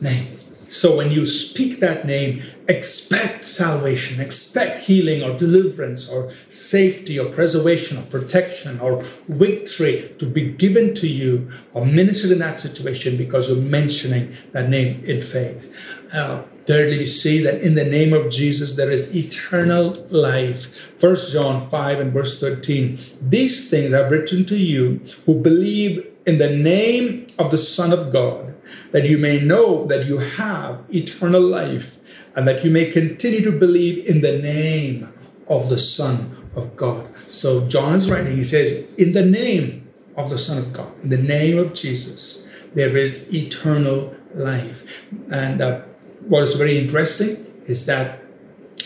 [0.00, 0.28] name.
[0.68, 7.30] So when you speak that name, expect salvation, expect healing or deliverance or safety or
[7.30, 13.16] preservation or protection or victory to be given to you or ministered in that situation
[13.16, 15.94] because you're mentioning that name in faith.
[16.12, 20.98] Uh, thirdly, we see that in the name of Jesus there is eternal life.
[21.00, 22.98] First John 5 and verse 13.
[23.20, 28.12] These things I've written to you who believe in the name of the Son of
[28.12, 28.55] God
[28.92, 31.98] that you may know that you have eternal life
[32.35, 35.12] and that you may continue to believe in the name
[35.48, 37.14] of the Son of God.
[37.16, 41.11] So John is writing, he says, in the name of the Son of God, in
[41.11, 45.05] the name of Jesus, there is eternal life.
[45.31, 45.83] And uh,
[46.28, 48.20] what is very interesting is that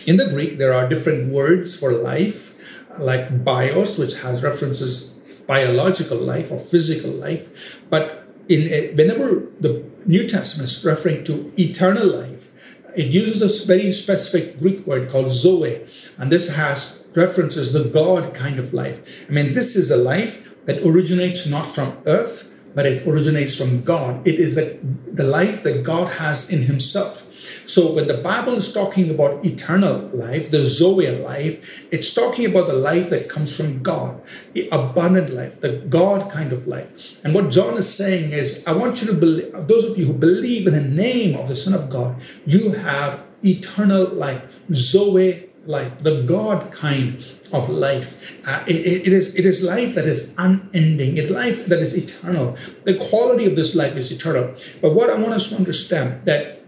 [0.05, 2.57] in the Greek, there are different words for life,
[2.97, 5.13] like bios, which has references
[5.47, 11.51] biological life or physical life, but in eh, whenever the New Testament is referring to
[11.57, 12.51] eternal life,
[12.95, 15.85] it uses a very specific Greek word called zoe,
[16.17, 18.99] and this has references the God kind of life.
[19.27, 23.81] I mean, this is a life that originates not from earth, but it originates from
[23.81, 24.27] God.
[24.27, 24.77] It is the,
[25.11, 27.25] the life that God has in Himself.
[27.69, 32.65] So when the Bible is talking about eternal life, the Zoe life, it's talking about
[32.65, 34.19] the life that comes from God,
[34.53, 37.15] the abundant life, the God kind of life.
[37.23, 40.13] And what John is saying is, I want you to believe, those of you who
[40.13, 45.99] believe in the name of the Son of God, you have eternal life, Zoe life,
[45.99, 48.39] the God kind of life.
[48.47, 51.17] Uh, it, it is it is life that is unending.
[51.17, 52.57] It life that is eternal.
[52.85, 54.55] The quality of this life is eternal.
[54.81, 56.58] But what I want us to understand that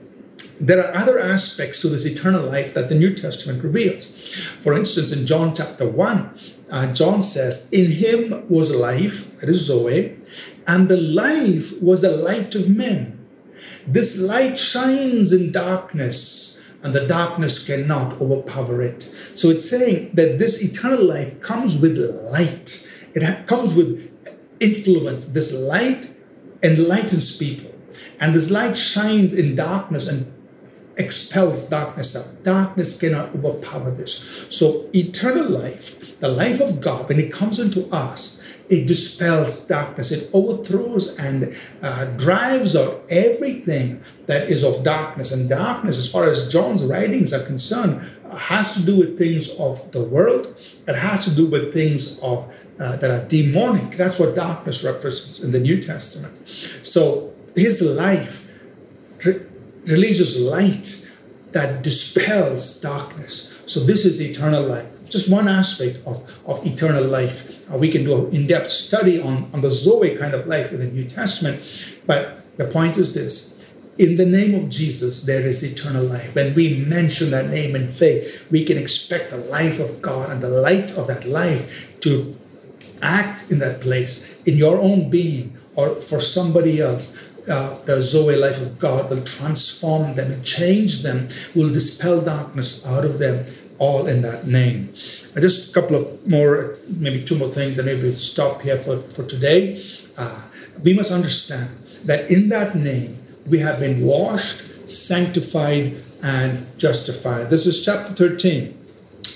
[0.62, 4.06] there are other aspects to this eternal life that the New Testament reveals.
[4.60, 9.66] For instance, in John chapter 1, uh, John says, In him was life, that is
[9.66, 10.18] Zoe,
[10.68, 13.18] and the life was the light of men.
[13.88, 19.02] This light shines in darkness, and the darkness cannot overpower it.
[19.34, 24.10] So it's saying that this eternal life comes with light, it ha- comes with
[24.60, 25.26] influence.
[25.34, 26.12] This light
[26.62, 27.74] enlightens people,
[28.20, 30.32] and this light shines in darkness and
[30.98, 32.44] expels darkness out.
[32.44, 34.46] Darkness cannot overpower this.
[34.50, 40.12] So, eternal life, the life of God, when it comes into us, it dispels darkness.
[40.12, 45.32] It overthrows and uh, drives out everything that is of darkness.
[45.32, 48.02] And darkness, as far as John's writings are concerned,
[48.38, 50.56] has to do with things of the world.
[50.88, 52.50] It has to do with things of
[52.80, 53.92] uh, that are demonic.
[53.92, 56.48] That's what darkness represents in the New Testament.
[56.48, 58.51] So his life
[59.86, 61.12] releases light
[61.52, 63.62] that dispels darkness.
[63.66, 65.10] So this is eternal life.
[65.10, 67.60] Just one aspect of, of eternal life.
[67.72, 70.80] Uh, we can do an in-depth study on, on the Zoe kind of life in
[70.80, 71.62] the New Testament.
[72.06, 73.58] But the point is this.
[73.98, 76.36] In the name of Jesus, there is eternal life.
[76.36, 80.42] When we mention that name in faith, we can expect the life of God and
[80.42, 82.38] the light of that life to
[83.02, 87.18] act in that place, in your own being, or for somebody else
[87.48, 93.06] uh, the Zoe life of God will transform them, change them, will dispel darkness out
[93.06, 93.46] of them,
[93.80, 94.94] all in that name.
[95.36, 98.78] Uh, just a couple of more, maybe two more things, and maybe we'll stop here
[98.78, 99.84] for, for today.
[100.18, 100.42] Uh,
[100.84, 101.70] we must understand
[102.04, 107.50] that in that name, we have been washed, sanctified, and justified.
[107.50, 108.78] This is chapter 13.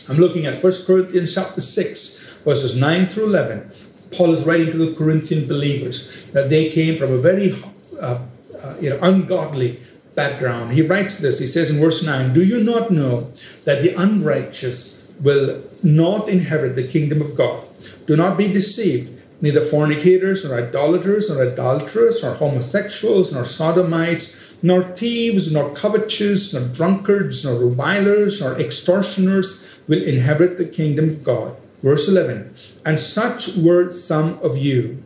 [0.10, 3.72] I'm looking at 1 Corinthians chapter 6, verses 9 through 11.
[4.12, 7.50] Paul is writing to the Corinthian believers that they came from a very
[8.00, 8.20] uh,
[8.62, 9.80] uh, you know, ungodly
[10.16, 10.74] background.
[10.74, 11.40] He writes this.
[11.40, 13.32] He says in verse 9, Do you not know
[13.66, 17.64] that the unrighteous will not inherit the kingdom of God?
[18.08, 19.12] Do not be deceived.
[19.42, 26.64] Neither fornicators, nor idolaters, nor adulterers, nor homosexuals, nor sodomites, nor thieves, nor covetous, nor
[26.70, 31.56] drunkards, nor revilers, nor extortioners will inherit the kingdom of God.
[31.84, 32.56] Verse 11
[32.86, 35.04] And such were some of you,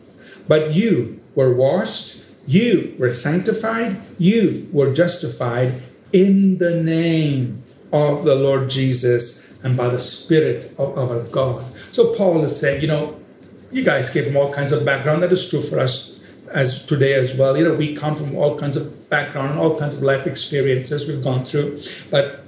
[0.47, 5.71] but you were washed you were sanctified, you were justified
[6.11, 11.63] in the name of the Lord Jesus and by the Spirit of our God.
[11.75, 13.19] So Paul is saying, you know,
[13.71, 15.21] you guys came from all kinds of background.
[15.21, 16.19] That is true for us
[16.51, 17.55] as today as well.
[17.55, 21.07] You know, we come from all kinds of background, and all kinds of life experiences
[21.07, 21.83] we've gone through.
[22.09, 22.45] But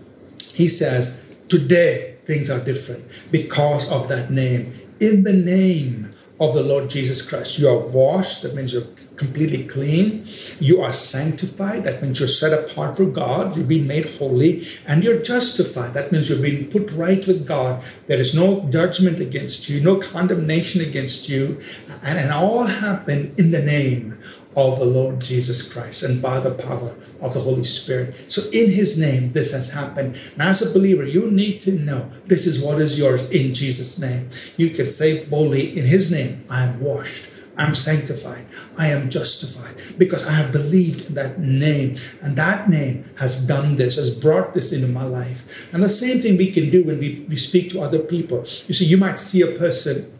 [0.51, 4.73] he says, today things are different because of that name.
[4.99, 8.41] In the name of the Lord Jesus Christ, you are washed.
[8.41, 10.27] That means you're completely clean.
[10.59, 11.83] You are sanctified.
[11.83, 13.55] That means you're set apart for God.
[13.55, 14.65] You've been made holy.
[14.87, 15.93] And you're justified.
[15.93, 17.83] That means you've been put right with God.
[18.07, 21.61] There is no judgment against you, no condemnation against you.
[22.01, 24.17] And, it all happened in the name
[24.55, 28.29] of the Lord Jesus Christ and by the power of the Holy Spirit.
[28.29, 30.17] So, in His name, this has happened.
[30.33, 33.99] And as a believer, you need to know this is what is yours in Jesus'
[33.99, 34.29] name.
[34.57, 37.29] You can say boldly, In His name, I am washed.
[37.57, 38.45] I'm sanctified.
[38.77, 41.97] I am justified because I have believed in that name.
[42.21, 45.69] And that name has done this, has brought this into my life.
[45.73, 48.39] And the same thing we can do when we, we speak to other people.
[48.67, 50.11] You see, you might see a person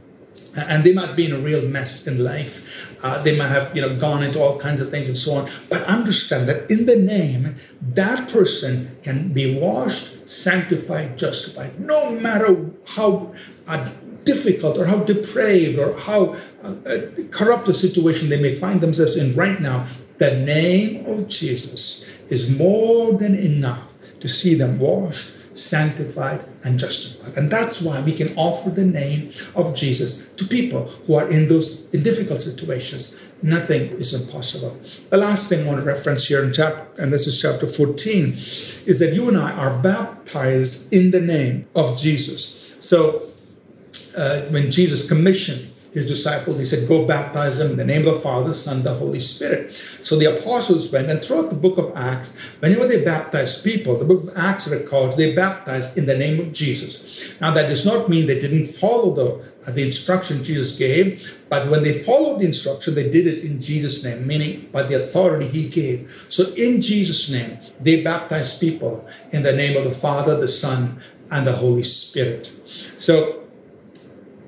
[0.58, 2.88] and they might be in a real mess in life.
[3.04, 5.50] Uh, they might have, you know, gone into all kinds of things and so on.
[5.70, 12.72] But understand that in the name, that person can be washed, sanctified, justified, no matter
[12.96, 13.34] how
[13.68, 13.92] uh,
[14.24, 17.00] difficult or how depraved or how uh, uh,
[17.32, 19.88] corrupt a situation they may find themselves in right now.
[20.18, 27.38] The name of Jesus is more than enough to see them washed sanctified, and justified.
[27.38, 31.48] And that's why we can offer the name of Jesus to people who are in
[31.48, 33.22] those in difficult situations.
[33.42, 34.80] Nothing is impossible.
[35.10, 38.34] The last thing I want to reference here in chapter, and this is chapter 14,
[38.86, 42.76] is that you and I are baptized in the name of Jesus.
[42.80, 43.24] So
[44.16, 48.16] uh, when Jesus commissioned his disciples, he said, Go baptize them in the name of
[48.16, 49.76] the Father, Son, the Holy Spirit.
[50.02, 54.06] So the apostles went, and throughout the book of Acts, whenever they baptized people, the
[54.06, 57.34] book of Acts records they baptized in the name of Jesus.
[57.42, 61.70] Now, that does not mean they didn't follow the uh, the instruction Jesus gave, but
[61.70, 65.48] when they followed the instruction, they did it in Jesus' name, meaning by the authority
[65.48, 66.26] He gave.
[66.30, 71.00] So, in Jesus' name, they baptized people in the name of the Father, the Son,
[71.30, 72.52] and the Holy Spirit.
[72.98, 73.41] So,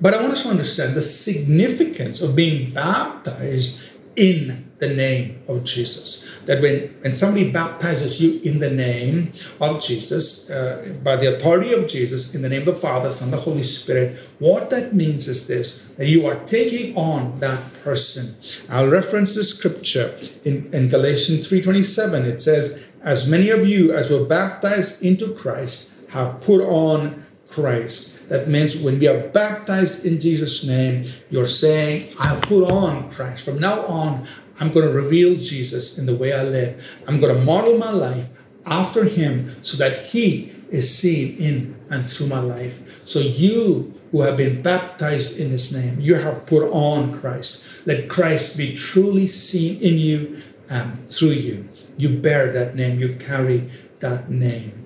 [0.01, 3.81] but I want us to understand the significance of being baptized
[4.15, 6.39] in the name of Jesus.
[6.45, 11.73] That when, when somebody baptizes you in the name of Jesus, uh, by the authority
[11.73, 15.27] of Jesus, in the name of the Father, Son, the Holy Spirit, what that means
[15.27, 18.35] is this that you are taking on that person.
[18.69, 22.25] I'll reference the scripture in, in Galatians 3:27.
[22.25, 28.12] It says, As many of you as were baptized into Christ have put on Christ.
[28.29, 33.11] That means when we are baptized in Jesus' name, you're saying, I have put on
[33.11, 33.45] Christ.
[33.45, 34.27] From now on,
[34.59, 36.99] I'm going to reveal Jesus in the way I live.
[37.07, 38.29] I'm going to model my life
[38.65, 43.05] after him so that he is seen in and through my life.
[43.05, 47.67] So you who have been baptized in his name, you have put on Christ.
[47.85, 51.69] Let Christ be truly seen in you and through you.
[51.97, 54.85] You bear that name, you carry that name.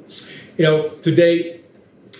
[0.57, 1.56] You know, today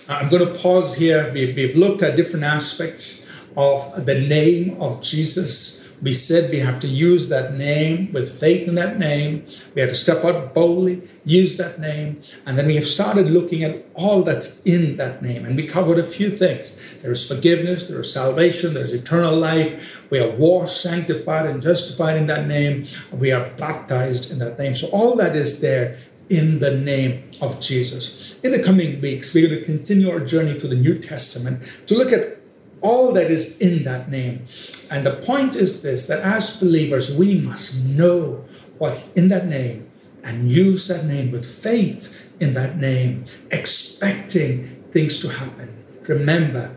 [0.08, 1.30] I'm going to pause here.
[1.32, 5.88] We've, looked at different aspects of the name of Jesus.
[6.00, 9.46] We said we have to use that name with faith in that name.
[9.74, 12.22] We have to step out boldly, use that name.
[12.46, 15.44] And then we have started looking at all that's in that name.
[15.44, 16.76] And we covered a few things.
[17.02, 20.00] There is forgiveness, there is salvation, there's eternal life.
[20.10, 22.86] We are washed, sanctified, and justified in that name.
[23.12, 24.76] We are baptized in that name.
[24.76, 25.98] So all that is there
[26.30, 28.34] in the name of Jesus.
[28.42, 31.96] In the coming weeks, we're going to continue our journey to the New Testament to
[31.96, 32.38] look at
[32.80, 34.46] all that is in that name.
[34.90, 38.44] And the point is this that as believers, we must know
[38.78, 39.90] what's in that name
[40.22, 45.84] and use that name with faith in that name, expecting things to happen.
[46.06, 46.76] Remember,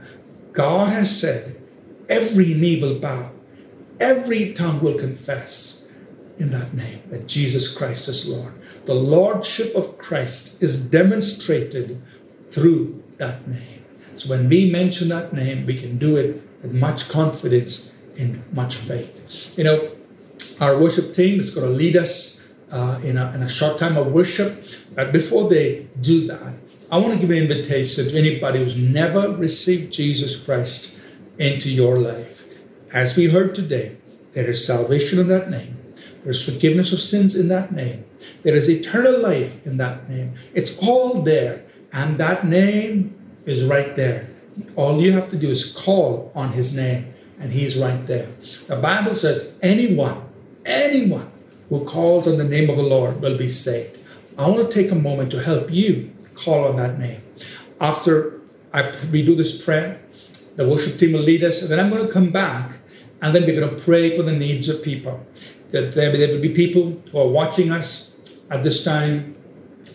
[0.53, 1.61] God has said,
[2.09, 3.31] every knee will bow,
[3.99, 5.91] every tongue will confess
[6.37, 8.53] in that name that Jesus Christ is Lord.
[8.85, 12.01] The Lordship of Christ is demonstrated
[12.49, 13.85] through that name.
[14.15, 18.75] So when we mention that name, we can do it with much confidence and much
[18.75, 19.51] faith.
[19.55, 19.91] You know,
[20.59, 23.97] our worship team is going to lead us uh, in, a, in a short time
[23.97, 24.63] of worship.
[24.95, 26.55] But before they do that,
[26.91, 30.99] I want to give an invitation to anybody who's never received Jesus Christ
[31.37, 32.45] into your life.
[32.93, 33.97] As we heard today,
[34.33, 35.80] there is salvation in that name.
[36.23, 38.05] There's forgiveness of sins in that name.
[38.43, 40.33] There is eternal life in that name.
[40.53, 41.63] It's all there.
[41.93, 43.15] And that name
[43.45, 44.29] is right there.
[44.75, 48.29] All you have to do is call on his name, and he's right there.
[48.67, 50.21] The Bible says anyone,
[50.65, 51.31] anyone
[51.69, 53.97] who calls on the name of the Lord will be saved.
[54.37, 57.21] I want to take a moment to help you call on that name.
[57.79, 58.41] After
[58.73, 60.01] I, we do this prayer,
[60.55, 62.81] the worship team will lead us, and then I'm going to come back
[63.21, 65.23] and then we're going to pray for the needs of people.
[65.71, 69.35] That there, there will be people who are watching us at this time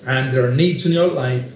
[0.06, 1.54] and there are needs in your life.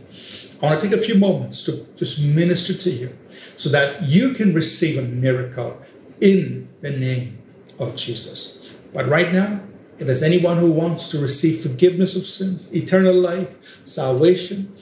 [0.62, 3.16] I want to take a few moments to just minister to you
[3.54, 5.80] so that you can receive a miracle
[6.20, 7.38] in the name
[7.78, 8.74] of Jesus.
[8.92, 9.60] But right now,
[9.98, 14.74] if there's anyone who wants to receive forgiveness of sins, eternal life, salvation,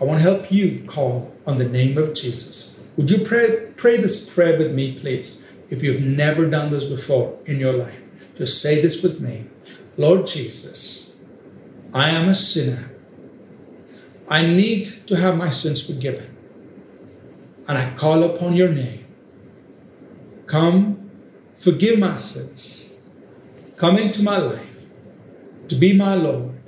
[0.00, 2.86] I want to help you call on the name of Jesus.
[2.96, 5.46] Would you pray, pray this prayer with me, please?
[5.70, 8.01] If you've never done this before in your life,
[8.42, 9.46] just say this with me
[9.96, 11.20] Lord Jesus,
[11.94, 12.90] I am a sinner.
[14.28, 16.36] I need to have my sins forgiven.
[17.68, 19.06] And I call upon your name.
[20.46, 21.10] Come,
[21.54, 22.96] forgive my sins.
[23.76, 24.88] Come into my life
[25.68, 26.58] to be my Lord,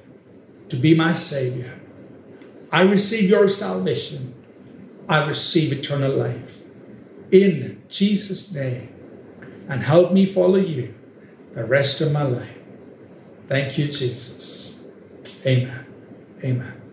[0.69, 1.81] to be my Savior.
[2.71, 4.33] I receive your salvation.
[5.09, 6.63] I receive eternal life.
[7.33, 8.95] In Jesus' name.
[9.69, 10.95] And help me follow you
[11.55, 12.59] the rest of my life.
[13.49, 14.79] Thank you, Jesus.
[15.47, 15.87] Amen.
[16.43, 16.84] Amen.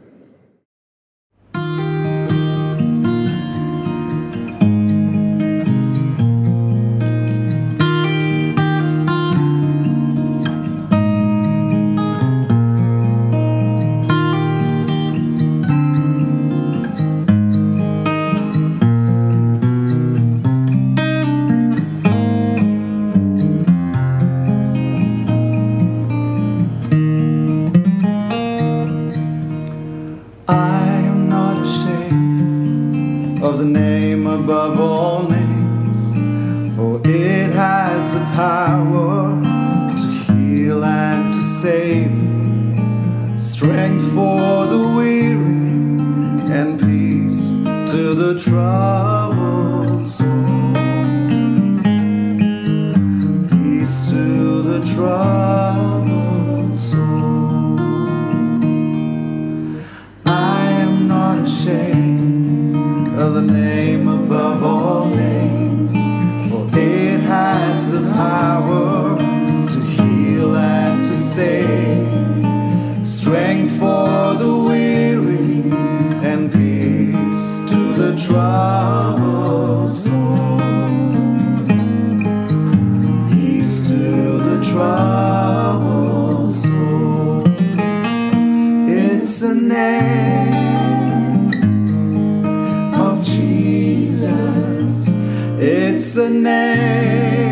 [95.63, 97.51] It's the name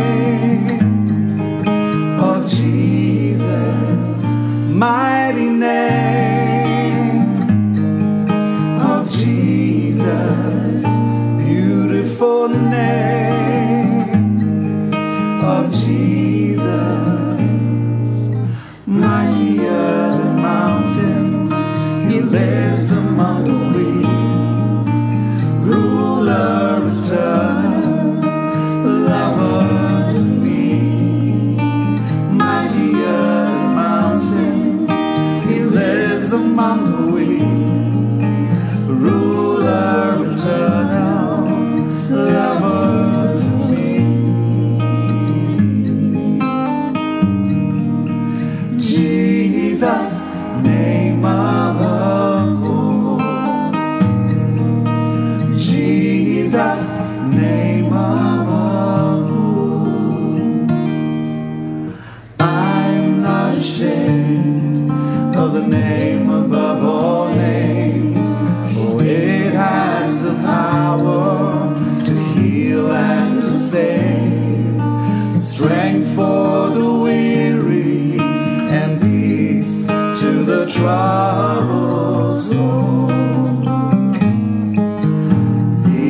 [2.20, 3.45] of Jesus.
[4.74, 5.09] Mighty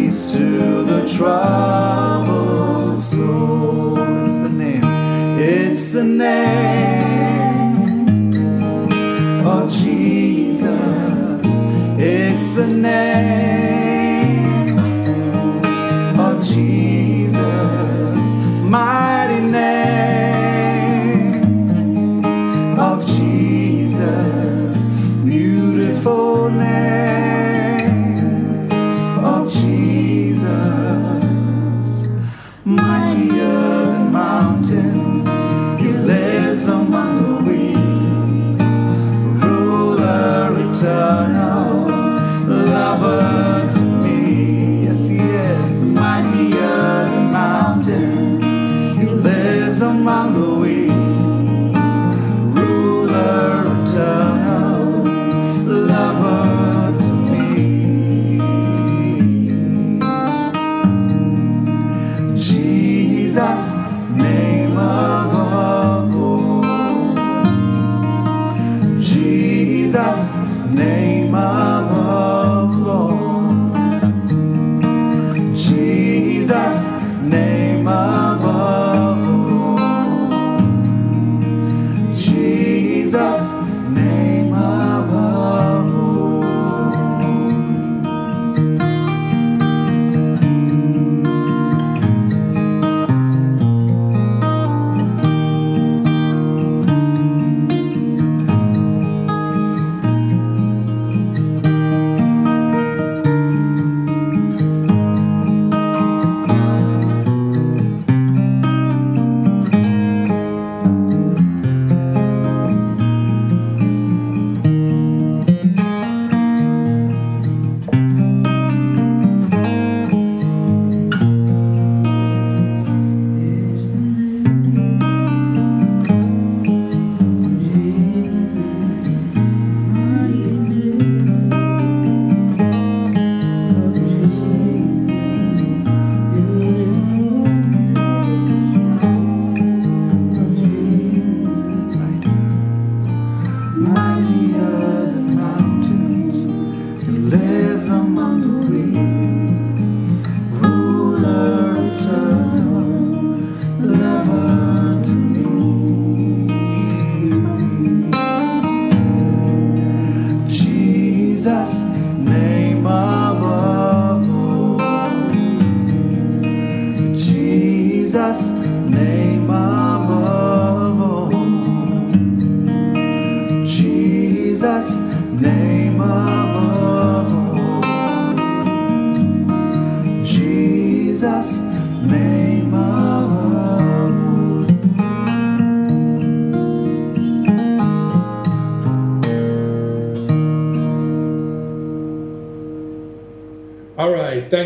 [0.10, 3.95] Peace to the troubled soul.
[4.24, 4.82] It's the name.
[5.39, 6.88] It's the name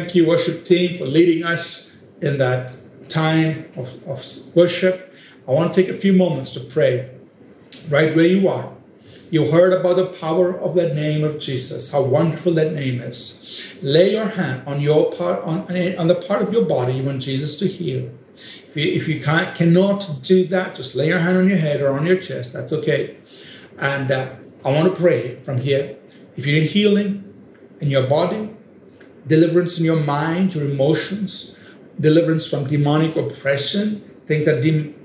[0.04, 2.76] Thank you, worship team, for leading us in that
[3.08, 4.22] time of, of
[4.54, 5.16] worship.
[5.48, 7.10] I want to take a few moments to pray
[7.88, 8.74] right where you are.
[9.32, 13.78] You heard about the power of that name of Jesus, how wonderful that name is.
[13.82, 15.62] Lay your hand on your part on,
[15.98, 18.12] on the part of your body you want Jesus to heal.
[18.36, 21.80] If you, if you can't, cannot do that, just lay your hand on your head
[21.80, 22.52] or on your chest.
[22.52, 23.16] That's okay.
[23.78, 24.34] And uh,
[24.66, 25.96] I want to pray from here.
[26.36, 27.34] If you need healing
[27.80, 28.53] in your body,
[29.28, 31.58] deliverance in your mind, your emotions,
[32.00, 34.96] deliverance from demonic oppression, things that dem-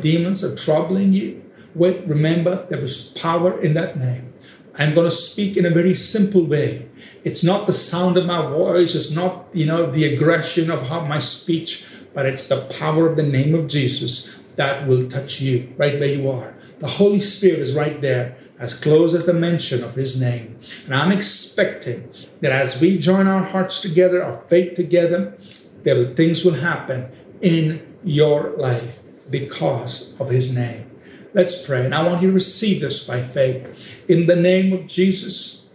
[0.00, 1.42] demons are troubling you
[1.74, 4.32] with, remember there is power in that name.
[4.78, 6.88] I'm going to speak in a very simple way.
[7.24, 11.04] It's not the sound of my voice, it's not, you know, the aggression of how
[11.04, 15.72] my speech, but it's the power of the name of Jesus that will touch you
[15.76, 16.55] right where you are.
[16.78, 20.58] The Holy Spirit is right there, as close as the mention of His name.
[20.84, 22.10] And I'm expecting
[22.40, 25.36] that as we join our hearts together, our faith together,
[25.84, 27.10] that things will happen
[27.40, 29.00] in your life
[29.30, 30.90] because of His name.
[31.32, 31.84] Let's pray.
[31.84, 34.04] And I want you to receive this by faith.
[34.08, 35.70] In the name of Jesus,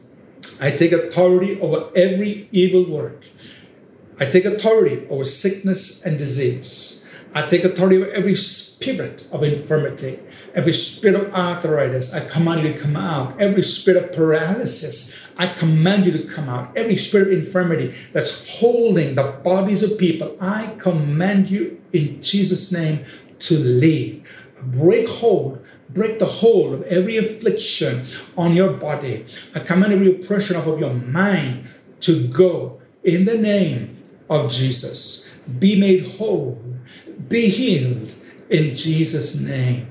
[0.59, 3.23] I take authority over every evil work.
[4.19, 7.07] I take authority over sickness and disease.
[7.33, 10.19] I take authority over every spirit of infirmity,
[10.53, 12.13] every spirit of arthritis.
[12.13, 13.39] I command you to come out.
[13.39, 16.75] Every spirit of paralysis, I command you to come out.
[16.77, 22.71] Every spirit of infirmity that's holding the bodies of people, I command you in Jesus'
[22.71, 23.05] name
[23.39, 24.47] to leave.
[24.61, 25.61] Break hold
[25.93, 28.05] break the hold of every affliction
[28.37, 29.25] on your body.
[29.53, 31.67] I command every oppression off of your mind
[32.01, 35.37] to go in the name of Jesus.
[35.59, 36.61] Be made whole,
[37.27, 38.13] be healed
[38.49, 39.87] in Jesus' name.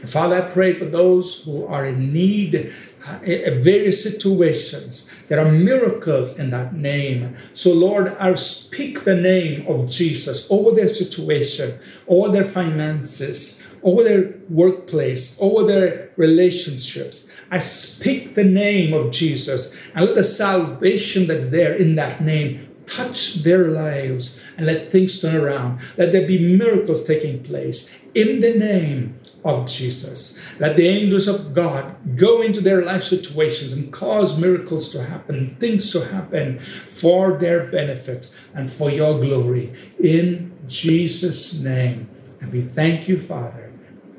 [0.00, 2.72] And Father, I pray for those who are in need
[3.06, 5.10] uh, in various situations.
[5.28, 7.36] There are miracles in that name.
[7.52, 14.02] So, Lord, I speak the name of Jesus over their situation, over their finances, over
[14.02, 17.30] their workplace, over their relationships.
[17.50, 22.74] I speak the name of Jesus and let the salvation that's there in that name
[22.86, 25.80] touch their lives and let things turn around.
[25.96, 30.40] Let there be miracles taking place in the name of Jesus.
[30.58, 35.56] Let the angels of God go into their life situations and cause miracles to happen,
[35.60, 39.72] things to happen for their benefit and for your glory.
[40.02, 42.08] In Jesus' name.
[42.40, 43.72] And we thank you, Father.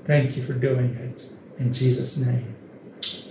[0.06, 1.28] Thank you for doing it.
[1.58, 2.56] In Jesus' name.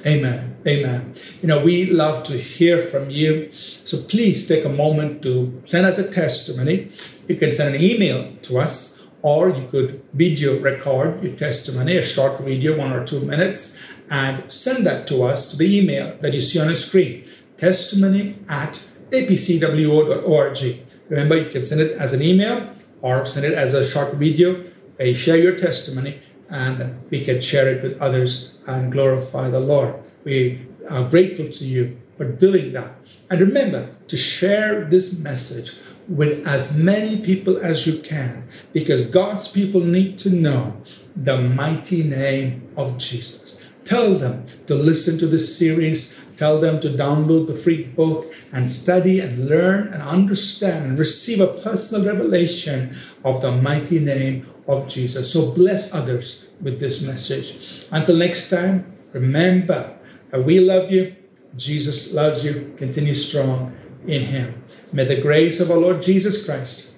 [0.06, 0.56] Amen.
[0.66, 1.14] Amen.
[1.40, 3.50] You know, we love to hear from you.
[3.52, 6.90] So please take a moment to send us a testimony.
[7.28, 8.93] You can send an email to us,
[9.24, 14.52] or you could video record your testimony, a short video, one or two minutes, and
[14.52, 18.74] send that to us to the email that you see on the screen testimony at
[19.10, 20.80] apcwo.org.
[21.08, 22.68] Remember, you can send it as an email
[23.00, 24.62] or send it as a short video.
[24.98, 26.20] They share your testimony
[26.50, 29.94] and we can share it with others and glorify the Lord.
[30.24, 32.92] We are grateful to you for doing that.
[33.30, 35.78] And remember to share this message
[36.08, 40.76] with as many people as you can because God's people need to know
[41.16, 43.64] the mighty name of Jesus.
[43.84, 46.20] Tell them to listen to this series.
[46.36, 51.40] Tell them to download the free book and study and learn and understand and receive
[51.40, 55.32] a personal revelation of the mighty name of Jesus.
[55.32, 57.86] So bless others with this message.
[57.92, 59.96] Until next time, remember
[60.30, 61.14] that we love you.
[61.56, 62.74] Jesus loves you.
[62.76, 63.76] Continue strong
[64.06, 64.62] in Him.
[64.92, 66.96] May the grace of our Lord Jesus Christ,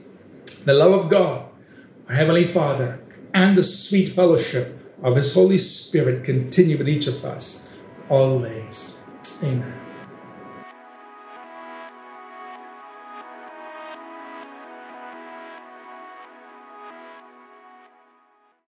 [0.65, 1.49] the love of God,
[2.09, 3.01] our Heavenly Father,
[3.33, 7.75] and the sweet fellowship of His Holy Spirit continue with each of us
[8.09, 9.03] always.
[9.43, 9.76] Amen.